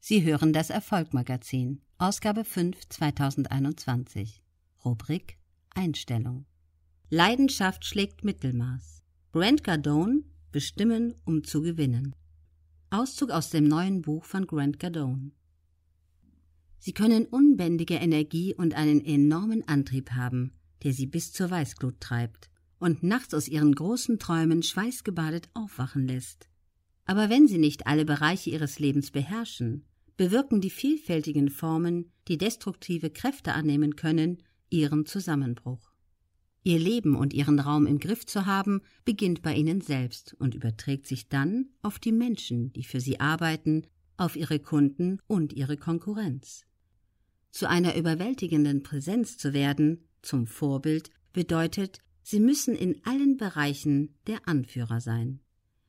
Sie 0.00 0.22
hören 0.24 0.52
das 0.52 0.70
Erfolgmagazin, 0.70 1.80
Ausgabe 1.98 2.44
5 2.44 2.88
2021. 2.88 4.42
Rubrik 4.84 5.38
Einstellung. 5.74 6.46
Leidenschaft 7.10 7.84
schlägt 7.84 8.24
Mittelmaß. 8.24 9.02
Grant 9.32 9.64
Cardone 9.64 10.22
Bestimmen, 10.50 11.14
um 11.24 11.44
zu 11.44 11.60
gewinnen. 11.60 12.14
Auszug 12.90 13.30
aus 13.30 13.50
dem 13.50 13.64
neuen 13.64 14.00
Buch 14.00 14.24
von 14.24 14.46
Grant 14.46 14.78
Cardone. 14.78 15.32
Sie 16.78 16.92
können 16.92 17.26
unbändige 17.26 17.96
Energie 17.96 18.54
und 18.54 18.74
einen 18.74 19.04
enormen 19.04 19.66
Antrieb 19.68 20.12
haben, 20.12 20.52
der 20.84 20.92
sie 20.92 21.06
bis 21.06 21.32
zur 21.32 21.50
Weißglut 21.50 22.00
treibt 22.00 22.48
und 22.78 23.02
nachts 23.02 23.34
aus 23.34 23.48
ihren 23.48 23.74
großen 23.74 24.18
Träumen 24.18 24.62
schweißgebadet 24.62 25.50
aufwachen 25.54 26.06
lässt. 26.06 26.48
Aber 27.08 27.30
wenn 27.30 27.48
sie 27.48 27.56
nicht 27.56 27.86
alle 27.86 28.04
Bereiche 28.04 28.50
ihres 28.50 28.78
Lebens 28.78 29.10
beherrschen, 29.10 29.86
bewirken 30.18 30.60
die 30.60 30.68
vielfältigen 30.68 31.48
Formen, 31.48 32.12
die 32.28 32.36
destruktive 32.36 33.08
Kräfte 33.08 33.54
annehmen 33.54 33.96
können, 33.96 34.42
ihren 34.68 35.06
Zusammenbruch. 35.06 35.90
Ihr 36.64 36.78
Leben 36.78 37.16
und 37.16 37.32
ihren 37.32 37.60
Raum 37.60 37.86
im 37.86 37.98
Griff 37.98 38.26
zu 38.26 38.44
haben, 38.44 38.82
beginnt 39.06 39.40
bei 39.40 39.54
ihnen 39.54 39.80
selbst 39.80 40.36
und 40.38 40.54
überträgt 40.54 41.06
sich 41.06 41.30
dann 41.30 41.70
auf 41.80 41.98
die 41.98 42.12
Menschen, 42.12 42.74
die 42.74 42.84
für 42.84 43.00
sie 43.00 43.20
arbeiten, 43.20 43.86
auf 44.18 44.36
ihre 44.36 44.58
Kunden 44.58 45.18
und 45.26 45.54
ihre 45.54 45.78
Konkurrenz. 45.78 46.66
Zu 47.50 47.70
einer 47.70 47.96
überwältigenden 47.96 48.82
Präsenz 48.82 49.38
zu 49.38 49.54
werden, 49.54 50.04
zum 50.20 50.46
Vorbild, 50.46 51.08
bedeutet, 51.32 52.02
sie 52.22 52.40
müssen 52.40 52.74
in 52.74 53.00
allen 53.06 53.38
Bereichen 53.38 54.14
der 54.26 54.46
Anführer 54.46 55.00
sein. 55.00 55.40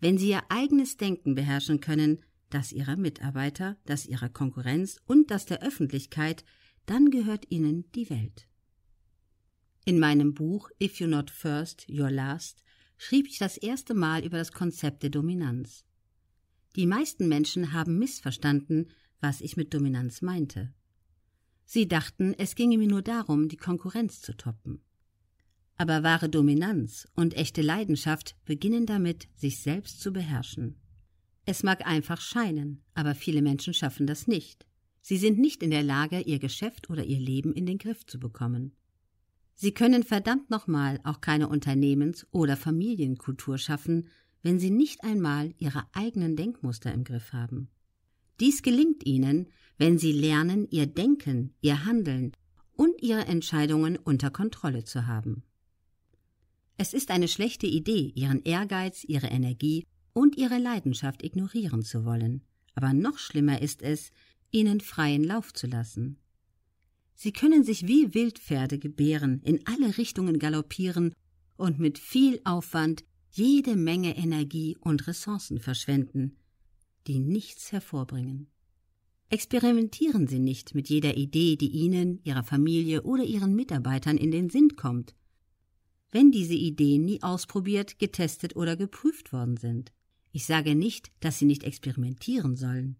Wenn 0.00 0.18
sie 0.18 0.30
ihr 0.30 0.42
eigenes 0.50 0.96
Denken 0.96 1.34
beherrschen 1.34 1.80
können, 1.80 2.20
das 2.48 2.72
ihrer 2.72 2.96
Mitarbeiter, 2.96 3.76
das 3.84 4.06
ihrer 4.06 4.28
Konkurrenz 4.28 4.98
und 5.06 5.30
das 5.30 5.46
der 5.46 5.62
Öffentlichkeit, 5.62 6.44
dann 6.86 7.10
gehört 7.10 7.50
ihnen 7.50 7.90
die 7.92 8.10
Welt. 8.10 8.48
In 9.84 9.98
meinem 9.98 10.34
Buch 10.34 10.70
If 10.82 10.96
You're 10.96 11.06
Not 11.06 11.30
First, 11.30 11.86
You're 11.88 12.10
Last 12.10 12.62
schrieb 12.98 13.28
ich 13.28 13.38
das 13.38 13.56
erste 13.56 13.94
Mal 13.94 14.24
über 14.24 14.38
das 14.38 14.52
Konzept 14.52 15.02
der 15.02 15.10
Dominanz. 15.10 15.84
Die 16.76 16.86
meisten 16.86 17.28
Menschen 17.28 17.72
haben 17.72 17.98
missverstanden, 17.98 18.90
was 19.20 19.40
ich 19.40 19.56
mit 19.56 19.72
Dominanz 19.74 20.22
meinte. 20.22 20.72
Sie 21.64 21.86
dachten, 21.86 22.34
es 22.36 22.54
ginge 22.54 22.78
mir 22.78 22.88
nur 22.88 23.02
darum, 23.02 23.48
die 23.48 23.56
Konkurrenz 23.56 24.20
zu 24.20 24.36
toppen. 24.36 24.82
Aber 25.80 26.02
wahre 26.02 26.28
Dominanz 26.28 27.08
und 27.16 27.34
echte 27.38 27.62
Leidenschaft 27.62 28.36
beginnen 28.44 28.84
damit, 28.84 29.28
sich 29.34 29.60
selbst 29.60 30.02
zu 30.02 30.12
beherrschen. 30.12 30.76
Es 31.46 31.62
mag 31.62 31.86
einfach 31.86 32.20
scheinen, 32.20 32.82
aber 32.92 33.14
viele 33.14 33.40
Menschen 33.40 33.72
schaffen 33.72 34.06
das 34.06 34.26
nicht. 34.26 34.66
Sie 35.00 35.16
sind 35.16 35.38
nicht 35.38 35.62
in 35.62 35.70
der 35.70 35.82
Lage, 35.82 36.20
ihr 36.20 36.38
Geschäft 36.38 36.90
oder 36.90 37.04
ihr 37.04 37.18
Leben 37.18 37.54
in 37.54 37.64
den 37.64 37.78
Griff 37.78 38.04
zu 38.04 38.20
bekommen. 38.20 38.76
Sie 39.54 39.72
können 39.72 40.02
verdammt 40.02 40.50
nochmal 40.50 41.00
auch 41.02 41.22
keine 41.22 41.48
Unternehmens- 41.48 42.26
oder 42.30 42.58
Familienkultur 42.58 43.56
schaffen, 43.56 44.08
wenn 44.42 44.60
sie 44.60 44.70
nicht 44.70 45.02
einmal 45.02 45.54
ihre 45.56 45.84
eigenen 45.94 46.36
Denkmuster 46.36 46.92
im 46.92 47.04
Griff 47.04 47.32
haben. 47.32 47.70
Dies 48.38 48.60
gelingt 48.60 49.06
ihnen, 49.06 49.46
wenn 49.78 49.96
sie 49.96 50.12
lernen, 50.12 50.68
ihr 50.68 50.84
Denken, 50.84 51.54
ihr 51.62 51.86
Handeln 51.86 52.32
und 52.76 53.00
ihre 53.00 53.24
Entscheidungen 53.24 53.96
unter 53.96 54.30
Kontrolle 54.30 54.84
zu 54.84 55.06
haben. 55.06 55.42
Es 56.80 56.94
ist 56.94 57.10
eine 57.10 57.28
schlechte 57.28 57.66
Idee, 57.66 58.10
ihren 58.14 58.42
Ehrgeiz, 58.42 59.04
ihre 59.04 59.26
Energie 59.26 59.84
und 60.14 60.38
ihre 60.38 60.56
Leidenschaft 60.56 61.22
ignorieren 61.22 61.82
zu 61.82 62.06
wollen, 62.06 62.40
aber 62.74 62.94
noch 62.94 63.18
schlimmer 63.18 63.60
ist 63.60 63.82
es, 63.82 64.12
ihnen 64.50 64.80
freien 64.80 65.22
Lauf 65.22 65.52
zu 65.52 65.66
lassen. 65.66 66.16
Sie 67.14 67.32
können 67.32 67.64
sich 67.64 67.86
wie 67.86 68.14
Wildpferde 68.14 68.78
gebären, 68.78 69.42
in 69.42 69.60
alle 69.66 69.98
Richtungen 69.98 70.38
galoppieren 70.38 71.12
und 71.58 71.78
mit 71.78 71.98
viel 71.98 72.40
Aufwand 72.44 73.04
jede 73.30 73.76
Menge 73.76 74.16
Energie 74.16 74.78
und 74.80 75.06
Ressourcen 75.06 75.60
verschwenden, 75.60 76.38
die 77.06 77.18
nichts 77.18 77.72
hervorbringen. 77.72 78.46
Experimentieren 79.28 80.26
Sie 80.28 80.38
nicht 80.38 80.74
mit 80.74 80.88
jeder 80.88 81.18
Idee, 81.18 81.56
die 81.56 81.72
Ihnen, 81.72 82.20
Ihrer 82.24 82.42
Familie 82.42 83.02
oder 83.02 83.24
Ihren 83.24 83.54
Mitarbeitern 83.54 84.16
in 84.16 84.30
den 84.30 84.48
Sinn 84.48 84.76
kommt, 84.76 85.14
wenn 86.12 86.30
diese 86.30 86.54
Ideen 86.54 87.04
nie 87.04 87.22
ausprobiert, 87.22 87.98
getestet 87.98 88.56
oder 88.56 88.76
geprüft 88.76 89.32
worden 89.32 89.56
sind. 89.56 89.92
Ich 90.32 90.46
sage 90.46 90.74
nicht, 90.74 91.10
dass 91.20 91.38
Sie 91.38 91.44
nicht 91.44 91.64
experimentieren 91.64 92.56
sollen, 92.56 92.96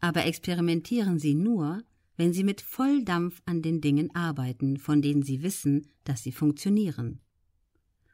aber 0.00 0.26
experimentieren 0.26 1.18
Sie 1.18 1.34
nur, 1.34 1.82
wenn 2.16 2.32
Sie 2.32 2.44
mit 2.44 2.60
Volldampf 2.60 3.42
an 3.46 3.62
den 3.62 3.80
Dingen 3.80 4.14
arbeiten, 4.14 4.76
von 4.76 5.02
denen 5.02 5.22
Sie 5.22 5.42
wissen, 5.42 5.88
dass 6.04 6.22
sie 6.22 6.32
funktionieren. 6.32 7.20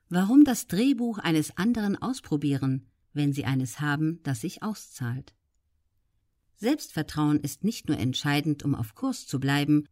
Warum 0.08 0.44
das 0.44 0.66
Drehbuch 0.66 1.18
eines 1.18 1.56
anderen 1.56 1.96
ausprobieren, 1.96 2.86
wenn 3.12 3.32
Sie 3.32 3.44
eines 3.44 3.80
haben, 3.80 4.20
das 4.22 4.40
sich 4.40 4.62
auszahlt? 4.62 5.34
Selbstvertrauen 6.56 7.40
ist 7.40 7.64
nicht 7.64 7.88
nur 7.88 7.98
entscheidend, 7.98 8.64
um 8.64 8.74
auf 8.74 8.94
Kurs 8.94 9.26
zu 9.26 9.38
bleiben, 9.38 9.86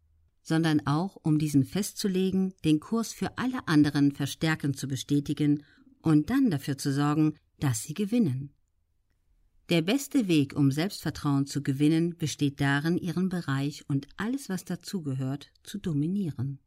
sondern 0.46 0.86
auch, 0.86 1.16
um 1.22 1.38
diesen 1.38 1.64
festzulegen, 1.64 2.54
den 2.64 2.78
Kurs 2.78 3.12
für 3.12 3.36
alle 3.36 3.66
anderen 3.66 4.12
verstärkend 4.12 4.78
zu 4.78 4.86
bestätigen 4.86 5.64
und 6.02 6.30
dann 6.30 6.50
dafür 6.50 6.78
zu 6.78 6.92
sorgen, 6.92 7.34
dass 7.58 7.82
sie 7.82 7.94
gewinnen. 7.94 8.52
Der 9.70 9.82
beste 9.82 10.28
Weg, 10.28 10.54
um 10.54 10.70
Selbstvertrauen 10.70 11.46
zu 11.46 11.64
gewinnen, 11.64 12.16
besteht 12.16 12.60
darin, 12.60 12.96
ihren 12.96 13.28
Bereich 13.28 13.84
und 13.88 14.06
alles, 14.16 14.48
was 14.48 14.64
dazugehört, 14.64 15.50
zu 15.64 15.78
dominieren. 15.78 16.60